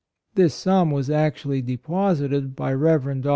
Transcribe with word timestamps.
This 0.33 0.55
sum 0.55 0.89
was 0.89 1.11
actually 1.11 1.61
deposited 1.61 2.55
by 2.55 2.73
Rev. 2.73 3.21
Dr. 3.21 3.29